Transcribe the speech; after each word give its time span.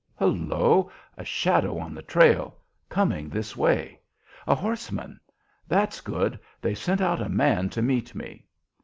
Hullo! 0.17 0.89
A 1.15 1.23
shadow 1.23 1.77
on 1.77 1.93
the 1.93 2.01
trail! 2.01 2.57
Coming 2.89 3.29
this 3.29 3.55
way. 3.55 3.99
A 4.47 4.55
horseman. 4.55 5.19
That's 5.67 6.01
good! 6.01 6.39
They've 6.59 6.75
sent 6.75 7.01
out 7.01 7.21
a 7.21 7.29
man 7.29 7.69
to 7.69 7.83
meet 7.83 8.15
me." 8.15 8.47